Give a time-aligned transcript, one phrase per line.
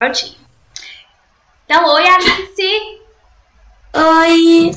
[0.00, 0.34] Prontinho.
[1.66, 3.00] Então, oi, Alice!
[3.94, 4.70] Oi!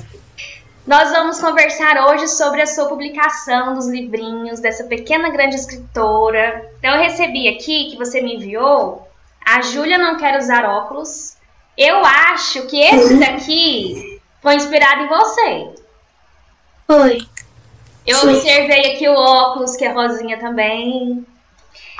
[0.86, 6.70] Nós vamos conversar hoje sobre a sua publicação dos livrinhos dessa pequena grande escritora.
[6.78, 9.08] Então, eu recebi aqui que você me enviou.
[9.46, 11.38] A Júlia não quer usar óculos.
[11.78, 15.70] Eu acho que esse daqui foi inspirado em você.
[16.86, 17.26] Foi.
[18.06, 18.30] Eu Sim.
[18.30, 21.26] observei aqui o óculos, que é rosinha também.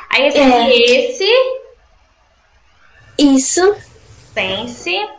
[0.10, 0.76] Aí esse é.
[0.76, 1.63] esse.
[3.18, 3.76] Isso.
[4.34, 5.10] Pense.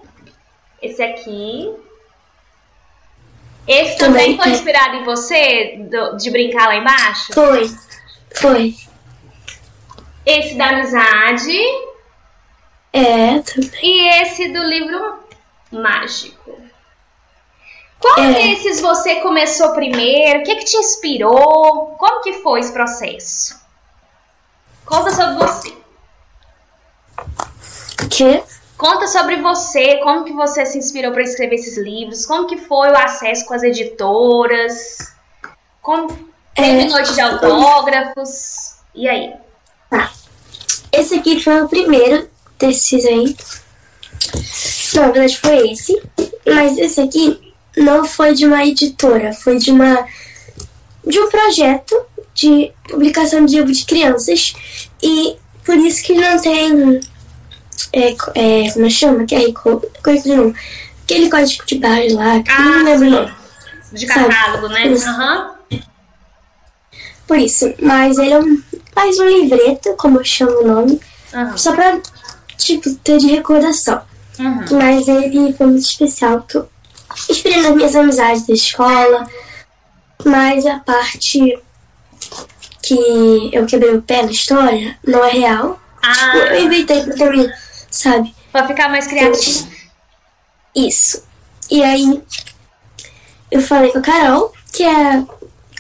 [0.83, 1.75] Esse aqui.
[3.67, 7.33] Esse também, também foi inspirado em você, do, de brincar lá embaixo?
[7.33, 7.71] Foi.
[8.35, 8.77] Foi.
[10.27, 11.59] Esse da amizade.
[12.93, 13.71] É, também.
[13.83, 15.19] E esse do livro
[15.73, 16.59] mágico.
[17.99, 18.33] Qual é.
[18.35, 20.41] desses você começou primeiro?
[20.41, 21.97] O que, que te inspirou?
[21.99, 23.59] Como que foi esse processo?
[24.85, 25.84] Conta sobre você.
[28.77, 32.91] Conta sobre você, como que você se inspirou para escrever esses livros, como que foi
[32.91, 35.13] o acesso com as editoras,
[35.81, 36.09] como
[36.55, 39.33] teve é, noite de autógrafos, e aí?
[39.89, 40.13] Tá.
[40.93, 43.37] Esse aqui foi o primeiro desses aí.
[44.95, 46.03] Na verdade foi esse,
[46.47, 50.07] mas esse aqui não foi de uma editora, foi de uma
[51.07, 51.95] de um projeto
[52.33, 54.55] de publicação de livro de crianças
[55.03, 57.01] e por isso que não tem
[57.95, 59.25] é, é, como chama?
[59.25, 60.55] Que é currículo
[61.05, 63.31] Aquele código de barra lá, que ah, não lembro não.
[63.93, 64.87] De catálogo, né?
[64.87, 65.55] Aham.
[65.71, 65.81] Uhum.
[67.27, 68.63] Por isso, mas ele é um,
[68.95, 71.01] faz um livreto, como eu chamo o nome,
[71.33, 71.57] uhum.
[71.57, 72.01] só pra,
[72.57, 74.03] tipo, ter de recordação.
[74.39, 74.65] Uhum.
[74.79, 76.69] Mas ele foi muito especial, porque eu
[77.31, 79.29] inspirei nas minhas amizades da escola,
[80.25, 81.59] mas a parte
[82.83, 85.81] que eu quebrei o pé na história não é real.
[86.03, 86.37] Ah.
[86.37, 87.55] Eu inventei pra terminar
[87.95, 88.35] sabe?
[88.51, 89.69] Pra ficar mais criativo.
[90.75, 91.25] Isso.
[91.71, 92.23] E aí
[93.51, 95.25] eu falei com a Carol, que é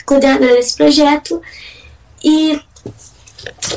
[0.07, 1.43] coordenadora desse projeto,
[2.23, 2.61] e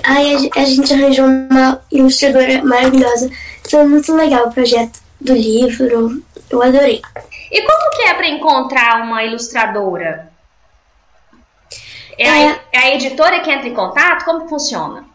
[0.03, 3.29] aí a gente arranjou uma ilustradora maravilhosa.
[3.69, 7.01] Foi muito legal o projeto do livro, eu adorei.
[7.51, 10.31] E como que é para encontrar uma ilustradora?
[12.17, 14.25] É, é, a, é a editora que entra em contato?
[14.25, 15.05] Como funciona?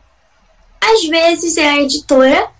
[0.80, 2.50] Às vezes é a editora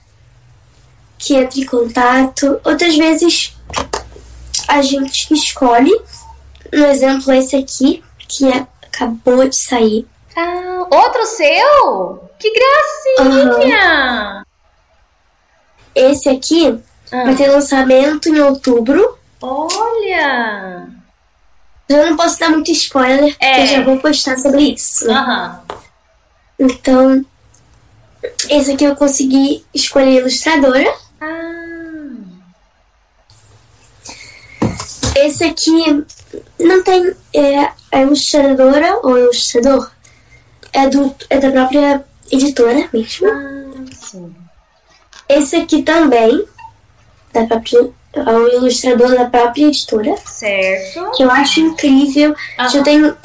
[1.23, 2.61] que entra em contato.
[2.65, 3.57] Outras vezes
[4.69, 5.93] a gente escolhe.
[6.73, 10.07] Um exemplo esse aqui, que é, acabou de sair.
[10.35, 12.29] Ah, outro seu?
[12.39, 14.37] Que gracinha!
[14.39, 14.43] Uhum.
[15.95, 17.25] Esse aqui uhum.
[17.25, 19.19] vai ter lançamento em outubro.
[19.41, 20.89] Olha!
[21.89, 23.51] Eu não posso dar muito spoiler, é.
[23.51, 25.07] porque eu já vou postar sobre isso.
[25.07, 25.59] Uhum.
[26.59, 27.25] Então,
[28.49, 30.91] esse aqui eu consegui escolher ilustradora.
[31.21, 31.53] Ah.
[35.27, 36.05] Esse aqui
[36.59, 37.15] não tem.
[37.35, 39.91] É, a ilustradora ou ilustrador
[40.73, 43.29] é, do, é da própria editora mesmo.
[43.29, 44.35] Ah, sim.
[45.29, 46.45] Esse aqui também,
[47.33, 50.17] da própria, é o ilustrador da própria editora.
[50.25, 51.11] Certo.
[51.13, 52.31] Que eu acho incrível.
[52.31, 52.69] Uhum.
[52.69, 53.17] Já tenho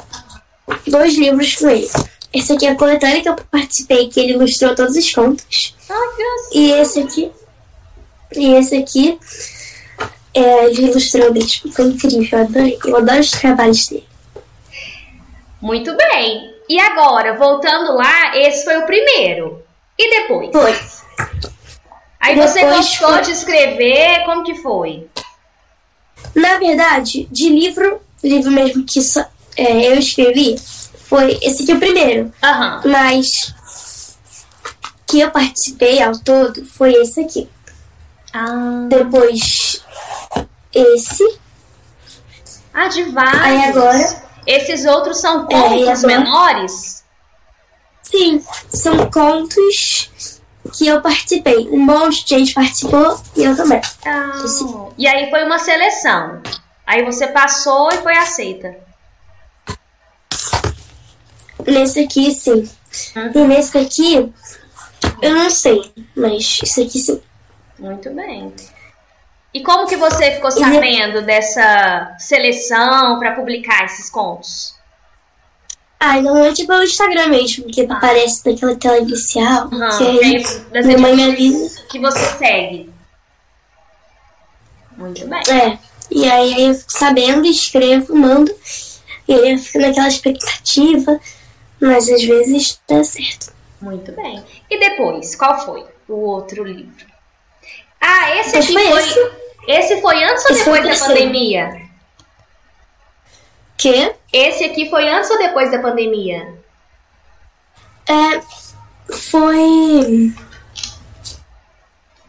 [0.86, 1.88] dois livros com ele.
[2.32, 5.74] Esse aqui é a coletânea que eu participei, que ele ilustrou todos os contos.
[5.88, 7.32] Ah, que E esse aqui
[8.34, 9.18] e esse aqui,
[10.38, 11.72] é, ele ilustrou mesmo.
[11.72, 12.78] Foi incrível, eu adorei.
[12.84, 14.08] Eu adoro os trabalhos dele.
[15.60, 16.54] Muito bem.
[16.68, 19.62] E agora, voltando lá, esse foi o primeiro.
[19.98, 20.50] E depois?
[20.52, 20.78] Foi.
[22.20, 23.22] Aí depois você gostou foi...
[23.22, 25.08] de escrever, como que foi?
[26.34, 29.24] Na verdade, de livro, livro mesmo que só,
[29.56, 30.56] é, eu escrevi,
[31.08, 32.32] foi esse aqui o primeiro.
[32.42, 32.90] Uhum.
[32.90, 33.54] Mas
[35.06, 37.48] que eu participei ao todo foi esse aqui.
[38.32, 38.86] Ah.
[38.88, 39.67] Depois
[40.78, 41.38] esse.
[42.72, 43.42] Ah, de vários.
[43.42, 44.28] Aí agora.
[44.46, 47.04] Esses outros são é, contos é, menores?
[48.02, 50.10] Sim, são contos
[50.72, 51.68] que eu participei.
[51.70, 53.80] Um monte de gente participou e eu também.
[54.06, 54.32] Ah,
[54.96, 56.40] e aí foi uma seleção.
[56.86, 58.74] Aí você passou e foi aceita.
[61.66, 62.70] Nesse aqui, sim.
[63.14, 63.32] Uhum.
[63.34, 64.32] E nesse aqui,
[65.20, 67.20] eu não sei, mas isso aqui sim.
[67.78, 68.54] Muito bem.
[69.58, 74.76] E como que você ficou sabendo dessa seleção para publicar esses contos?
[75.98, 77.92] Ah, normalmente pelo Instagram mesmo, que ah.
[77.92, 79.64] aparece naquela tela inicial.
[79.64, 81.82] Uhum, que aí, das minha mãe me avisa.
[81.90, 82.88] Que você segue.
[84.96, 85.40] Muito bem.
[85.50, 85.78] É.
[86.08, 88.54] E aí eu fico sabendo, escrevo, mando.
[89.26, 91.18] E aí eu fico naquela expectativa.
[91.80, 93.52] Mas às vezes dá certo.
[93.80, 94.40] Muito bem.
[94.70, 97.06] E depois, qual foi o outro livro?
[98.00, 98.86] Ah, esse aqui foi.
[98.86, 99.47] foi esse.
[99.68, 100.00] Esse.
[100.00, 101.88] foi antes ou depois da pandemia?
[103.76, 104.12] Que?
[104.32, 106.54] Esse aqui foi antes ou depois da pandemia?
[108.08, 108.40] É.
[109.12, 110.32] Foi.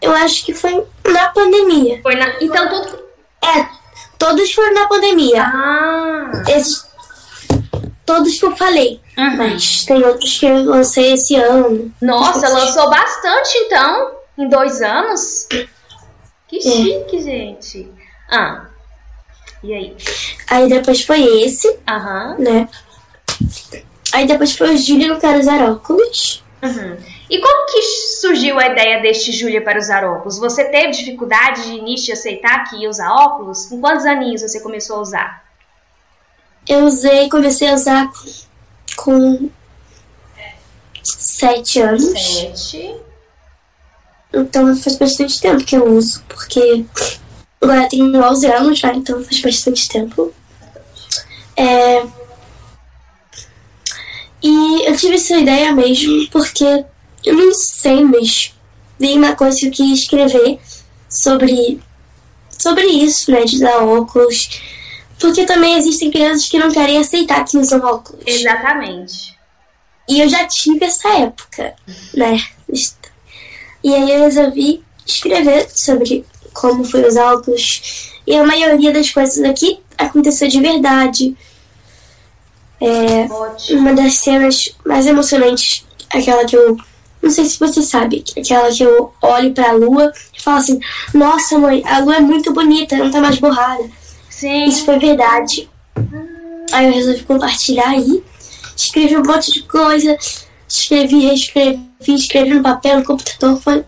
[0.01, 2.01] Eu acho que foi na pandemia.
[2.01, 2.36] Foi na.
[2.41, 3.03] Então tudo.
[3.44, 3.68] É,
[4.18, 5.44] todos foram na pandemia.
[5.44, 6.31] Ah.
[6.50, 6.88] Esses.
[8.06, 9.00] Todos que eu falei.
[9.18, 9.38] Uhum.
[9.38, 11.94] Mas tem outros que eu lancei esse ano.
[12.01, 14.12] Nossa, lançou bastante então.
[14.38, 15.47] Em dois anos?
[16.50, 16.62] Que é.
[16.62, 17.92] chique, gente.
[18.30, 18.66] Ah.
[19.63, 19.96] E aí?
[20.50, 21.80] Aí depois foi esse.
[21.88, 22.36] Aham.
[22.40, 22.68] Né?
[24.13, 26.44] Aí depois foi o Júlio Não Quero Usar Óculos.
[26.62, 26.98] Uhum.
[27.30, 27.81] E como que
[28.19, 30.40] surgiu a ideia deste Júlia para usar óculos?
[30.40, 33.68] Você teve dificuldade de início de aceitar que ia usar óculos?
[33.68, 35.45] Com quantos aninhos você começou a usar?
[36.68, 38.10] Eu usei, comecei a usar
[38.95, 39.50] com
[41.04, 42.04] sete anos.
[42.04, 42.95] Sete.
[44.34, 46.86] Então faz bastante tempo que eu uso, porque
[47.60, 50.34] agora eu tenho 11 anos já, então faz bastante tempo.
[51.56, 52.04] É...
[54.42, 56.86] E eu tive essa ideia mesmo porque
[57.26, 58.54] eu não sei, mas
[59.00, 60.60] vi uma coisa que eu queria escrever
[61.10, 61.81] sobre,
[62.58, 64.62] sobre isso, né, de usar óculos.
[65.20, 68.24] Porque também existem crianças que não querem aceitar que usam óculos.
[68.26, 69.38] Exatamente.
[70.08, 71.76] E eu já tive essa época,
[72.16, 72.42] né?
[73.84, 78.12] E aí eu resolvi escrever sobre como foi usar óculos.
[78.26, 81.36] E a maioria das coisas aqui aconteceu de verdade.
[82.81, 83.28] É,
[83.72, 86.78] uma das cenas mais emocionantes, aquela que eu.
[87.22, 90.80] Não sei se você sabe, aquela que eu olho pra lua e falo assim:
[91.14, 93.84] Nossa, mãe, a lua é muito bonita, não tá mais borrada.
[94.30, 94.66] Sim.
[94.66, 95.70] Isso foi verdade.
[96.72, 98.24] Aí eu resolvi compartilhar aí.
[98.76, 100.18] Escrevi um monte de coisa.
[100.69, 103.60] Escrevi, reescrevi, escrevi no papel, no computador.
[103.62, 103.83] Foi,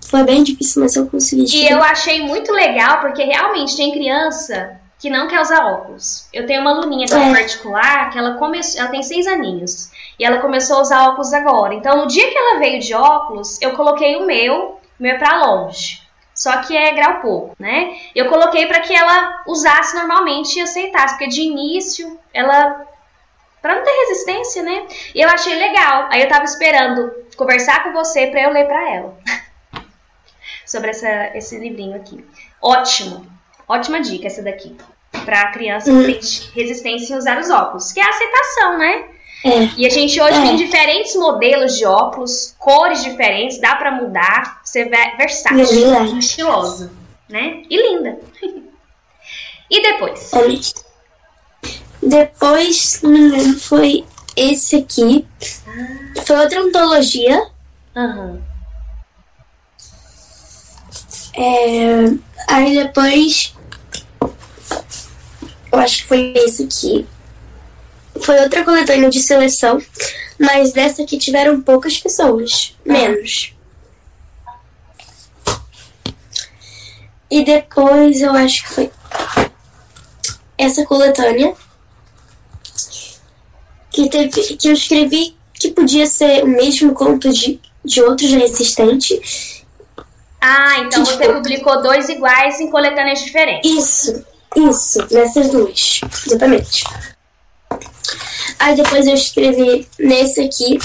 [0.00, 1.68] foi bem difícil, mas eu consegui escrever.
[1.68, 6.28] E eu achei muito legal, porque realmente tem criança que não quer usar óculos.
[6.32, 7.32] Eu tenho uma aluninha é.
[7.32, 11.74] particular que ela começou, ela tem seis aninhos e ela começou a usar óculos agora.
[11.74, 15.18] Então, no dia que ela veio de óculos, eu coloquei o meu, o meu é
[15.18, 16.02] para longe
[16.34, 17.96] só que é grau pouco, né?
[18.14, 22.84] Eu coloquei para que ela usasse normalmente e aceitasse, porque de início ela
[23.62, 24.88] para não ter resistência, né?
[25.14, 26.08] E eu achei legal.
[26.10, 29.16] Aí eu tava esperando conversar com você para eu ler para ela.
[30.66, 32.24] Sobre essa, esse livrinho aqui.
[32.60, 33.24] Ótimo.
[33.68, 34.76] Ótima dica essa daqui.
[35.24, 39.04] Para criança que tem resistência em usar os óculos, que é a aceitação, né?
[39.44, 39.70] É.
[39.76, 40.42] E a gente hoje é.
[40.42, 46.92] tem diferentes modelos de óculos, cores diferentes, dá para mudar, ser versátil, é estilosa,
[47.28, 47.62] né?
[47.68, 48.20] E linda.
[49.70, 50.30] e depois?
[52.02, 54.04] Depois, não foi
[54.36, 55.24] esse aqui.
[55.66, 56.22] Ah.
[56.26, 57.46] Foi outra antologia.
[57.94, 58.42] Uhum.
[61.34, 62.04] É,
[62.48, 63.54] aí depois.
[65.72, 67.06] Eu acho que foi esse aqui.
[68.20, 69.80] Foi outra coletânea de seleção,
[70.38, 73.54] mas dessa aqui tiveram poucas pessoas, menos.
[77.30, 78.92] E depois eu acho que foi
[80.58, 81.54] essa coletânea
[83.92, 89.64] que teve que eu escrevi que podia ser o mesmo conto de, de outros resistentes.
[90.40, 93.70] Ah, então que, você tipo, publicou dois iguais em coletâneas diferentes.
[93.70, 94.24] Isso,
[94.56, 96.84] isso, nessas duas, exatamente.
[98.58, 100.78] Aí depois eu escrevi nesse aqui.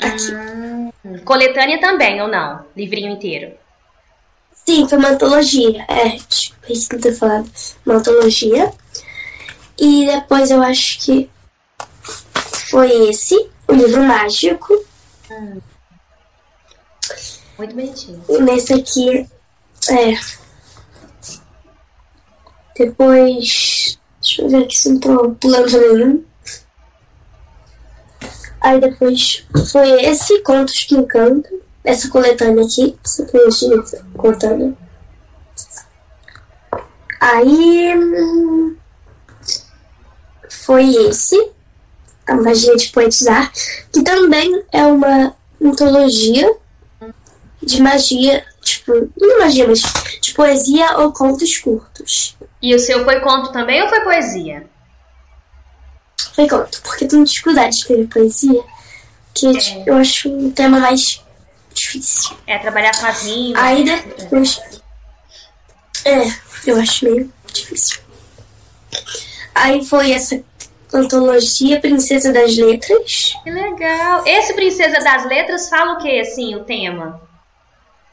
[0.00, 0.34] aqui.
[0.34, 2.64] Hum, coletânea também, ou não?
[2.76, 3.54] Livrinho inteiro?
[4.64, 5.84] Sim, foi uma antologia.
[5.88, 7.50] É, tipo, é isso que eu tô falando.
[7.84, 8.72] Uma antologia.
[9.82, 11.28] E depois eu acho que
[12.70, 13.34] foi esse,
[13.66, 14.72] o livro mágico.
[15.30, 15.60] Hum.
[17.58, 18.24] Muito bonitinho.
[18.28, 19.28] E nesse aqui,
[19.90, 20.18] é.
[22.78, 26.24] Depois Deixa eu ver aqui se não tô pulando nenhum.
[28.60, 31.58] Aí depois foi esse Contos que Encantam.
[31.82, 32.96] Essa coletânea aqui.
[33.04, 33.26] Essa
[34.16, 34.72] coletânea.
[37.20, 38.76] Aí.
[40.64, 41.50] Foi esse.
[42.26, 43.52] A Magia de Poetizar.
[43.92, 46.54] Que também é uma antologia
[47.62, 48.44] de magia.
[48.62, 49.80] Tipo, não magia, mas
[50.20, 52.36] de poesia ou contos curtos.
[52.60, 54.66] E o seu foi conto também ou foi poesia?
[56.32, 58.62] Foi conto, porque tenho dificuldade de escrever poesia,
[59.34, 59.82] que é.
[59.84, 61.22] eu acho um tema mais
[61.74, 62.36] difícil.
[62.46, 63.62] É, trabalhar as rimas.
[63.62, 64.60] Aí depois.
[66.04, 66.22] É,
[66.66, 68.00] eu acho meio difícil.
[69.54, 70.42] Aí foi essa
[70.92, 73.34] antologia Princesa das Letras.
[73.42, 74.22] Que legal!
[74.26, 77.20] Esse Princesa das Letras fala o que, assim, o tema?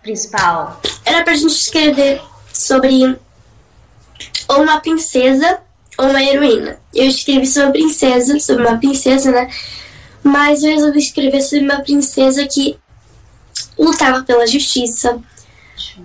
[0.02, 0.82] principal?
[1.06, 2.22] Era pra gente escrever
[2.54, 3.18] sobre
[4.48, 5.62] ou uma princesa
[5.98, 6.80] ou uma heroína.
[6.94, 9.50] Eu escrevi sobre uma princesa, sobre uma princesa, né?
[10.24, 12.78] Mas eu resolvi escrever sobre uma princesa que
[13.78, 15.22] lutava pela justiça,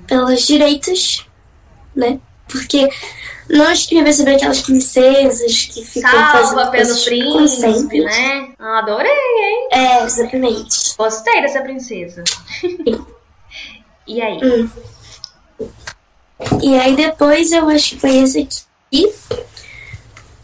[0.06, 1.26] pelos direitos,
[1.94, 2.20] né?
[2.54, 2.88] Porque
[3.50, 8.04] não escrever sobre aquelas princesas que ficam Salva fazendo coisas como príncipe, sempre.
[8.04, 8.52] né?
[8.60, 9.68] Ah, Adorei, hein?
[9.72, 10.94] É, exatamente.
[10.96, 12.22] Gostei dessa princesa.
[14.06, 14.38] e aí?
[14.40, 14.70] Hum.
[16.62, 19.12] E aí depois eu acho que foi esse aqui.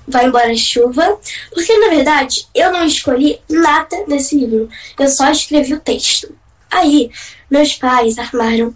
[0.08, 1.18] Vai embora a chuva.
[1.54, 4.68] Porque na verdade eu não escolhi nada desse livro.
[4.98, 6.34] Eu só escrevi o texto.
[6.70, 7.10] Aí
[7.48, 8.74] meus pais armaram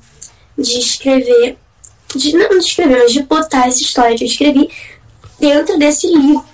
[0.57, 1.59] de escrever.
[2.15, 4.69] De, não de escrever, mas de botar essa história que eu escrevi
[5.41, 6.45] dentro desse livro.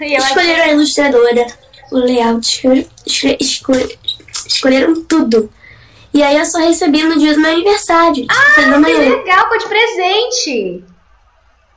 [0.00, 1.46] Escolheram a ilustradora,
[1.90, 3.98] o layout, escolhe- escolhe- escolhe-
[4.46, 5.50] escolheram tudo.
[6.14, 8.98] E aí eu só recebi no dia do meu aniversário, ah, Que manhã.
[9.16, 10.84] legal, foi de presente.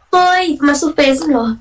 [0.09, 1.59] Foi uma surpresa enorme.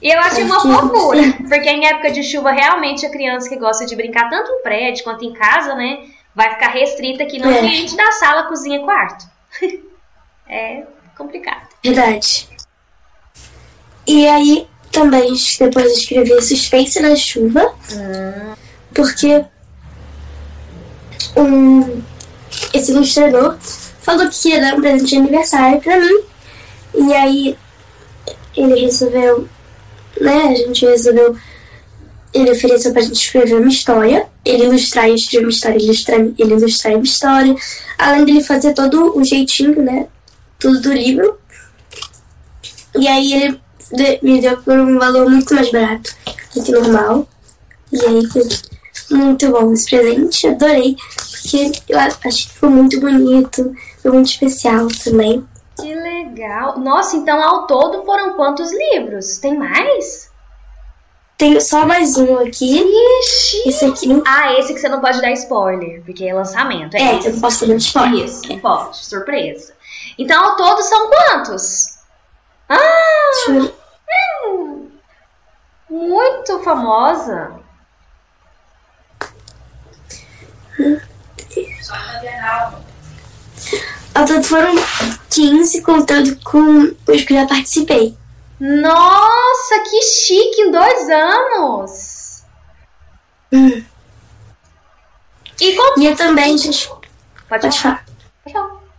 [0.00, 3.86] E eu achei uma fofura, porque em época de chuva, realmente a criança que gosta
[3.86, 6.00] de brincar tanto no prédio quanto em casa, né,
[6.34, 7.58] vai ficar restrita aqui no É.
[7.60, 9.24] ambiente da sala, cozinha e quarto.
[10.52, 10.84] é
[11.16, 11.68] complicado.
[11.82, 12.48] Verdade.
[14.06, 17.74] E aí também depois eu escrevi Suspense na Chuva,
[18.92, 19.44] porque
[21.36, 22.02] um,
[22.74, 23.56] esse ilustrador
[24.02, 26.20] falou que ia dar um presente de aniversário pra mim.
[26.94, 27.58] E aí
[28.54, 29.48] ele resolveu,
[30.20, 30.36] né?
[30.48, 31.36] A gente resolveu.
[32.34, 34.26] Ele ofereceu pra gente escrever uma história.
[34.44, 37.54] Ele ilustrar e escrever uma história, ilustrar, ele ilustrar uma história.
[37.98, 40.06] Além dele fazer todo o jeitinho, né?
[40.62, 41.38] Tudo do livro.
[42.96, 43.60] E aí ele
[44.22, 46.14] me deu por um valor muito mais barato
[46.54, 47.28] do que normal.
[47.92, 48.42] E aí foi
[49.10, 54.88] muito bom esse presente, adorei, porque eu acho que foi muito bonito, foi muito especial
[55.04, 55.44] também.
[55.80, 56.78] Que legal.
[56.78, 59.38] Nossa, então ao todo foram quantos livros?
[59.38, 60.30] Tem mais?
[61.38, 63.68] Tenho só mais um aqui, Ixi.
[63.68, 64.22] esse aqui.
[64.24, 66.94] Ah, esse que você não pode dar spoiler, porque é lançamento.
[66.94, 67.28] É, É, esse.
[67.28, 68.24] eu não posso dar spoiler.
[68.24, 69.74] Isso, não pode, surpresa.
[70.18, 71.98] Então ao todo são quantos?
[72.68, 72.78] Ah,
[74.46, 74.88] hum,
[75.90, 77.52] muito famosa.
[84.14, 84.74] Ao todo foram
[85.30, 88.16] 15, contando com os que já participei.
[88.62, 92.44] Nossa, que chique, em dois anos.
[93.50, 93.84] E
[95.74, 96.00] como...
[96.00, 96.88] E eu também, gente,
[97.48, 98.06] Pode pode falar.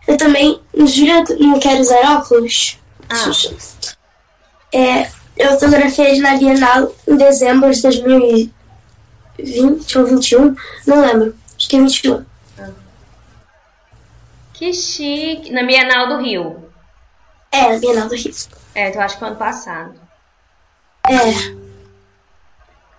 [0.05, 2.77] Eu também, Júlia, não quero usar óculos.
[3.09, 3.31] Ah.
[4.73, 11.33] É, eu fotografei na Bienal em dezembro de 2020 ou 21, não lembro.
[11.55, 12.25] Acho que é 21.
[14.53, 15.53] Que chique.
[15.53, 16.69] Na Bienal do Rio.
[17.49, 18.33] É, na Bienal do Rio.
[18.75, 19.93] É, então acho que foi ano passado.
[21.07, 21.13] É,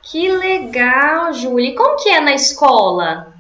[0.03, 1.71] Que legal, Júlia.
[1.71, 3.35] E como que é na escola?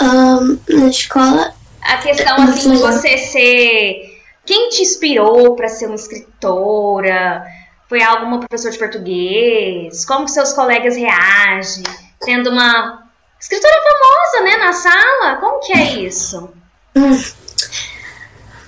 [0.00, 4.14] ahn, na escola, A questão, assim, de você ser...
[4.44, 7.46] Quem te inspirou para ser uma escritora?
[7.88, 10.04] Foi alguma professora de português?
[10.04, 11.84] Como que seus colegas reagem?
[12.20, 13.04] Tendo uma
[13.40, 15.36] escritora famosa, né, na sala?
[15.36, 16.50] Como que é isso?
[16.96, 17.22] hum.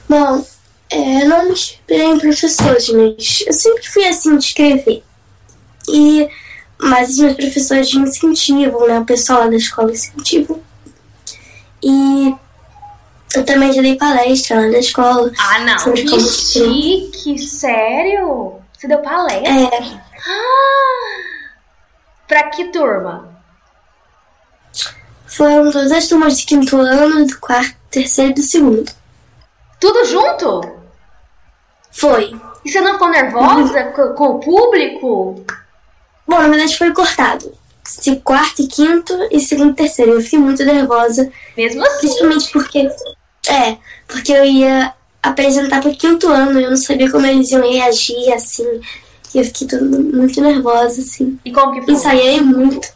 [0.08, 0.44] bom,
[0.90, 5.02] é, eu não me inspirei em professores, mas eu sempre fui assim de escrever.
[5.88, 6.28] E,
[6.78, 9.00] mas os meus professores me incentivam, né?
[9.00, 10.60] O pessoal lá da escola incentivam.
[11.82, 12.34] E
[13.34, 15.30] eu também já dei palestra lá na escola.
[15.38, 15.78] Ah, não.
[15.78, 17.38] Sobre Que como chique.
[17.38, 18.54] Sério?
[18.76, 19.52] Você deu palestra?
[19.52, 21.16] É, Ah!
[22.26, 23.34] Pra que turma?
[25.26, 28.90] foram todas as turmas de quinto ano, do quarto, terceiro e do segundo.
[29.78, 30.75] Tudo junto?
[31.96, 32.34] Foi.
[32.64, 35.44] E você não ficou nervosa co- com o público?
[36.26, 37.52] Bom, na verdade foi cortado.
[37.84, 40.12] Se quarto e quinto e segundo e terceiro.
[40.12, 41.98] Eu fiquei muito nervosa, Mesmo assim.
[42.00, 42.90] principalmente porque.
[43.48, 43.76] É,
[44.08, 48.32] porque eu ia apresentar pro quinto ano e eu não sabia como eles iam reagir,
[48.32, 48.80] assim.
[49.32, 49.84] E eu fiquei tudo
[50.16, 51.38] muito nervosa, assim.
[51.44, 51.94] E como que foi?
[51.94, 52.88] Ensaiei muito.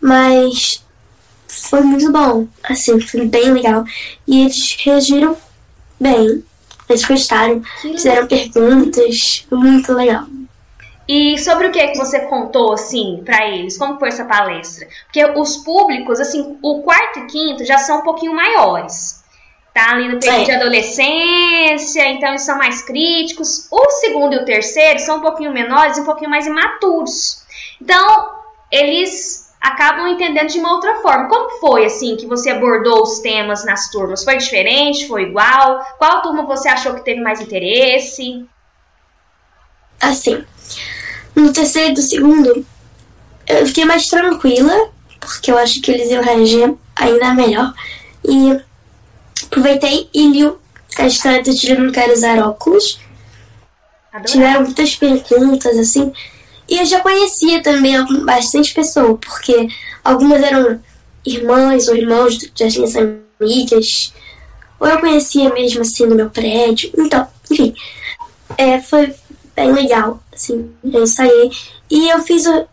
[0.00, 0.82] Mas
[1.46, 2.46] foi muito bom.
[2.62, 3.84] Assim, foi bem legal.
[4.26, 5.36] E eles reagiram
[6.00, 6.42] bem.
[6.94, 9.44] Eles gostaram, fizeram perguntas.
[9.48, 10.24] Foi muito legal.
[11.08, 13.76] E sobre o que que você contou, assim, pra eles?
[13.76, 14.86] Como foi essa palestra?
[15.04, 19.22] Porque os públicos, assim, o quarto e quinto já são um pouquinho maiores.
[19.74, 20.44] Tá ali no período É.
[20.44, 23.66] de adolescência, então eles são mais críticos.
[23.70, 27.42] O segundo e o terceiro são um pouquinho menores e um pouquinho mais imaturos.
[27.82, 28.30] Então,
[28.70, 31.26] eles acabam entendendo de uma outra forma.
[31.26, 34.22] Como foi assim que você abordou os temas nas turmas?
[34.22, 35.08] Foi diferente?
[35.08, 35.82] Foi igual?
[35.96, 38.44] Qual turma você achou que teve mais interesse?
[39.98, 40.44] Assim,
[41.34, 42.66] no terceiro e do segundo,
[43.46, 47.72] eu fiquei mais tranquila, porque eu acho que eles iam reagir ainda melhor.
[48.22, 48.60] E
[49.46, 50.52] aproveitei e li
[50.98, 53.00] a história do Tiro Não Quero Usar Óculos.
[54.12, 54.30] Adorei.
[54.30, 56.12] Tiveram muitas perguntas, assim.
[56.68, 57.94] E eu já conhecia também
[58.24, 59.68] bastante pessoas, porque
[60.02, 60.80] algumas eram
[61.24, 64.12] irmãs ou irmãos das minhas amigas,
[64.78, 66.90] ou eu conhecia mesmo assim no meu prédio.
[66.96, 67.74] Então, enfim,
[68.56, 69.14] é, foi
[69.54, 71.50] bem legal, assim, eu ensaiei.
[71.90, 72.66] E eu fiz, o,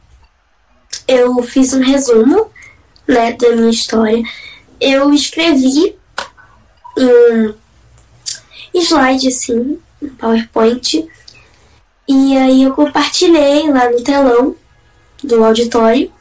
[1.07, 2.49] eu fiz um resumo,
[3.07, 4.21] né, da minha história.
[4.79, 5.95] Eu escrevi
[6.97, 7.53] em
[8.73, 11.07] um slide, assim, um PowerPoint,
[12.07, 14.55] e aí eu compartilhei lá no telão
[15.23, 16.11] do auditório.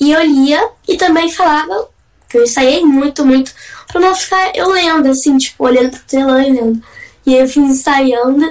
[0.00, 1.88] E eu lia e também falava
[2.28, 3.52] que eu ensaiei muito, muito,
[3.88, 6.82] pra não ficar eu lendo, assim, tipo, olhando pro telão e lendo.
[7.26, 8.46] E aí eu fui ensaiando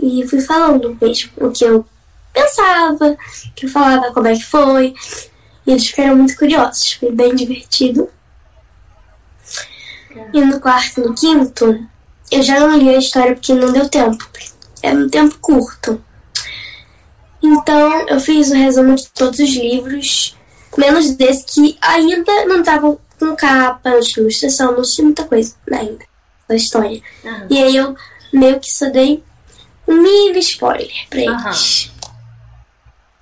[0.00, 1.84] e fui falando mesmo o que eu
[2.32, 3.16] pensava,
[3.56, 4.94] que eu falava como é que foi.
[5.66, 8.08] E eles ficaram muito curiosos, foi bem divertido.
[10.32, 11.86] E no quarto no quinto,
[12.30, 14.28] eu já não li a história porque não deu tempo
[14.84, 16.02] é um tempo curto.
[17.42, 20.36] Então eu fiz o resumo de todos os livros,
[20.76, 25.54] menos desse que ainda não estava com capa, não tinha ilustração, não tinha muita coisa
[25.72, 26.04] ainda
[26.46, 27.00] da história.
[27.24, 27.46] Uhum.
[27.48, 27.96] E aí eu
[28.32, 29.22] meio que só dei
[29.88, 31.86] um mini spoiler pra eles.
[31.86, 32.10] Uhum.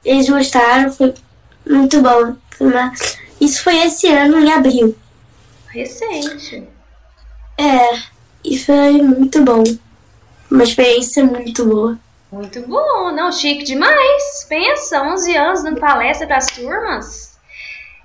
[0.04, 1.14] Eles gostaram, foi
[1.64, 2.36] muito bom.
[3.40, 4.96] Isso foi esse ano, em abril.
[5.68, 6.66] Recente.
[7.56, 8.02] É,
[8.44, 9.62] e foi muito bom.
[10.52, 11.98] Uma experiência muito boa.
[12.30, 14.44] Muito bom, não, chique demais.
[14.46, 17.38] Pensa, 11 anos dando palestra para as turmas.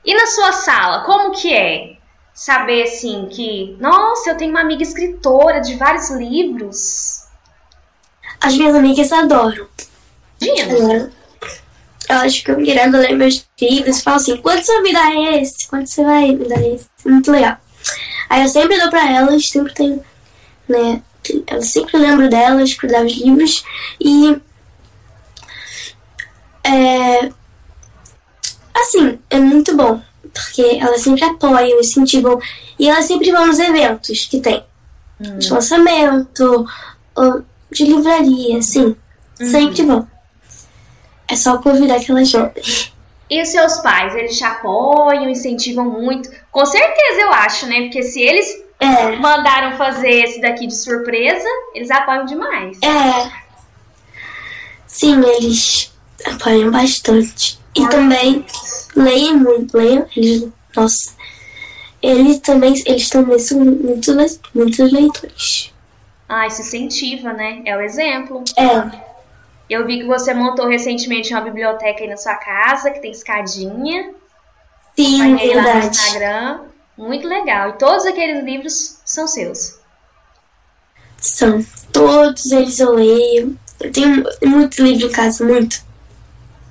[0.06, 1.98] E na sua sala, como que é?
[2.34, 7.26] Saber assim que, nossa, eu tenho uma amiga escritora de vários livros.
[8.40, 9.68] As minhas amigas adoram.
[10.40, 11.12] Dina.
[12.08, 15.68] Elas ficam querendo ler meus livros e falam assim: quando você vai me dar esse?
[15.68, 16.88] Quando você vai me dar esse?
[17.06, 17.58] Muito legal.
[18.30, 20.02] Aí eu sempre dou pra elas, sempre tenho,
[20.70, 21.02] né,
[21.48, 22.30] eu sempre lembro
[22.76, 23.64] por dar os livros
[24.00, 24.40] e
[26.64, 27.30] é,
[28.74, 30.02] assim, é muito bom,
[30.34, 32.40] porque elas sempre apoiam, incentivam
[32.78, 34.64] e elas sempre vão nos eventos que tem
[35.20, 35.38] hum.
[35.38, 36.66] de lançamento,
[37.72, 38.96] de livraria, assim,
[39.40, 39.52] uhum.
[39.52, 40.08] sempre vão.
[41.28, 42.52] É só convidar que elas vão.
[43.30, 46.30] E os seus pais, eles te apoiam, incentivam muito?
[46.52, 47.82] Com certeza eu acho, né?
[47.82, 49.16] Porque se eles é.
[49.16, 52.78] Mandaram fazer esse daqui de surpresa, eles apoiam demais.
[52.84, 53.32] É.
[54.86, 55.92] Sim, eles
[56.26, 57.60] apoiam bastante.
[57.76, 57.88] E ah.
[57.90, 58.46] também
[58.96, 61.16] leem muito, leiam, eles, nossa.
[62.02, 64.12] Eles também, eles também são muito,
[64.54, 65.74] muitos leitores.
[66.30, 67.64] Ah, isso incentiva, né?
[67.66, 68.44] É o exemplo.
[68.56, 69.07] É.
[69.70, 74.14] Eu vi que você montou recentemente uma biblioteca aí na sua casa, que tem escadinha.
[74.96, 75.56] Sim, verdade.
[75.56, 76.60] Lá no Instagram.
[76.98, 77.70] Muito legal.
[77.70, 79.80] E todos aqueles livros são seus?
[81.18, 81.64] São.
[81.92, 83.58] Todos eles eu leio.
[83.80, 85.86] Eu tenho muito livro em casa, muito.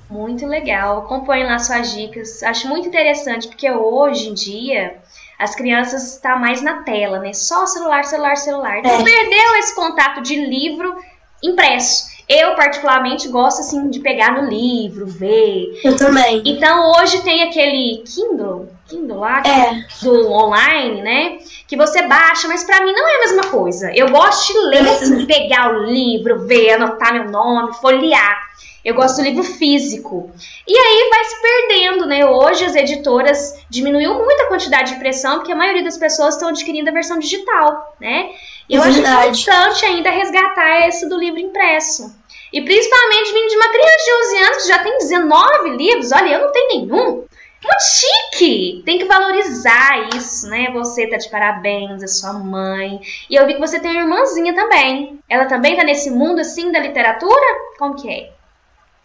[0.09, 0.99] Muito legal.
[0.99, 2.43] Acompanhe lá suas dicas.
[2.43, 4.97] Acho muito interessante, porque hoje em dia
[5.37, 7.31] as crianças estão tá mais na tela, né?
[7.33, 8.79] Só celular, celular, celular.
[8.79, 9.03] Então é.
[9.03, 10.95] perdeu esse contato de livro
[11.43, 12.16] impresso.
[12.29, 15.79] Eu, particularmente, gosto assim de pegar no livro, ver.
[15.81, 16.43] Eu também.
[16.45, 19.85] Então, hoje tem aquele Kindle, Kindle lá, é.
[20.03, 21.37] do online, né?
[21.65, 23.91] Que você baixa, mas para mim não é a mesma coisa.
[23.95, 28.47] Eu gosto de ler, assim, de pegar o livro, ver, anotar meu nome, folhear.
[28.83, 30.31] Eu gosto do livro físico.
[30.65, 32.25] E aí vai se perdendo, né?
[32.25, 36.49] Hoje as editoras diminuiu muito a quantidade de impressão, porque a maioria das pessoas estão
[36.49, 38.29] adquirindo a versão digital, né?
[38.69, 42.13] E eu acho importante ainda resgatar esse do livro impresso.
[42.51, 46.11] E principalmente vindo de uma criança de 11 anos que já tem 19 livros.
[46.11, 47.27] Olha, eu não tenho nenhum.
[47.63, 48.83] Muito chique!
[48.85, 50.69] Tem que valorizar isso, né?
[50.73, 52.99] Você tá de parabéns, a sua mãe.
[53.29, 55.19] E eu vi que você tem uma irmãzinha também.
[55.27, 57.45] Ela também tá nesse mundo assim da literatura?
[57.77, 58.31] Como que é?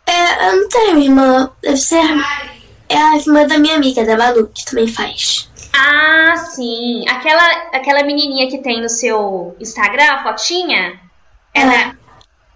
[0.07, 1.51] É, eu não tenho irmã.
[1.62, 2.05] Deve ser.
[2.88, 5.48] É a irmã da minha amiga, da Malu, que também faz.
[5.72, 7.04] Ah, sim.
[7.08, 11.00] Aquela, aquela menininha que tem no seu Instagram, a fotinha?
[11.54, 11.74] Ela.
[11.74, 11.96] É.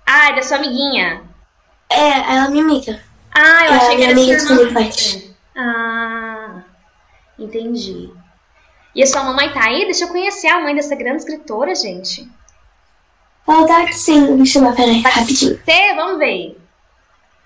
[0.05, 1.23] Ah, é da sua amiguinha.
[1.89, 3.01] É, ela é minha amiga.
[3.35, 4.83] Ah, eu é, achei que era amiga sua irmã.
[4.83, 5.31] Faz.
[5.57, 6.63] Ah,
[7.39, 8.11] entendi.
[8.95, 9.85] E a sua mamãe tá aí?
[9.85, 12.29] Deixa eu conhecer a mãe dessa grande escritora, gente.
[13.47, 14.37] Ela tá aqui sim.
[14.37, 15.61] Deixa eu chamar, peraí, rapidinho.
[15.65, 16.59] Você, vamos ver.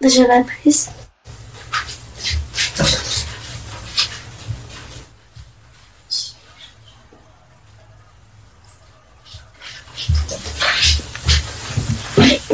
[0.01, 1.00] Deixa eu ver por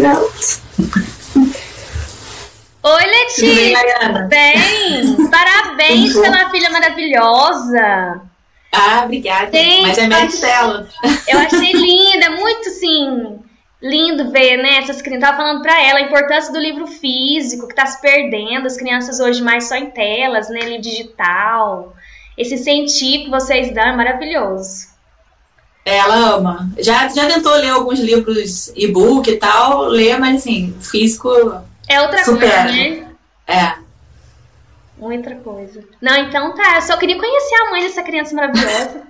[0.06, 0.62] Pronto.
[2.84, 4.26] Oi, Letícia!
[4.28, 5.28] Bem, bem?
[5.28, 8.20] Parabéns pela filha maravilhosa!
[8.72, 9.50] Ah, obrigada.
[9.50, 10.88] Tem, Mas é mérito dela.
[11.26, 13.40] Eu achei linda, muito sim.
[13.82, 14.78] Lindo ver, né?
[14.78, 15.28] Essas crianças.
[15.28, 18.66] Tava falando pra ela a importância do livro físico, que tá se perdendo.
[18.66, 20.60] As crianças hoje mais só em telas, né?
[20.60, 21.96] Livro digital.
[22.38, 24.95] Esse incentivo que vocês dão é maravilhoso.
[25.86, 26.68] Ela ama.
[26.78, 31.30] Já, já tentou ler alguns livros e-book e tal, lê, mas assim, físico.
[31.88, 32.64] É outra supera.
[32.64, 33.06] coisa, né?
[33.46, 33.74] É.
[34.98, 35.84] Outra coisa.
[36.02, 36.74] Não, então tá.
[36.74, 39.02] Eu só queria conhecer a mãe dessa criança maravilhosa.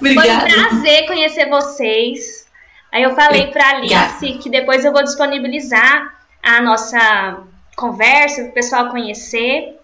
[0.00, 0.40] Obrigada.
[0.50, 2.46] Foi um prazer conhecer vocês.
[2.90, 7.38] Aí eu falei pra Alice que depois eu vou disponibilizar a nossa
[7.76, 9.75] conversa o pessoal conhecer.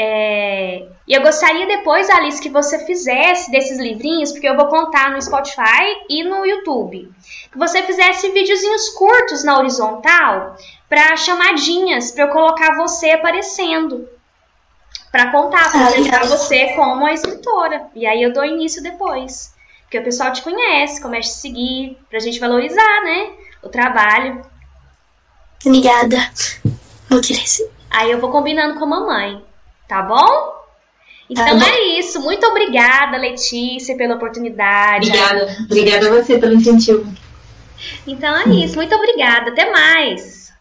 [0.00, 0.86] É...
[1.08, 5.20] E eu gostaria depois, Alice, que você fizesse desses livrinhos, porque eu vou contar no
[5.20, 7.10] Spotify e no YouTube.
[7.50, 10.56] Que você fizesse videozinhos curtos na horizontal
[10.88, 14.08] para chamadinhas, para eu colocar você aparecendo.
[15.10, 17.88] Para contar, para apresentar você como a escritora.
[17.92, 19.52] E aí eu dou início depois.
[19.82, 23.32] Porque o pessoal te conhece, começa a te seguir, pra gente valorizar, né?
[23.64, 24.42] O trabalho.
[25.64, 26.30] Obrigada.
[27.08, 27.42] Vou querer.
[27.90, 29.47] Aí eu vou combinando com a mamãe.
[29.88, 30.58] Tá bom?
[31.30, 32.20] Então tá é isso.
[32.20, 35.08] Muito obrigada, Letícia, pela oportunidade.
[35.08, 35.56] Obrigada.
[35.64, 37.10] Obrigada a você pelo incentivo.
[38.06, 38.76] Então é isso.
[38.76, 39.50] Muito obrigada.
[39.50, 40.52] Até mais.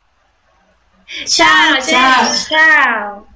[1.25, 2.25] Tchau, tchau.
[2.25, 3.27] Gente, tchau.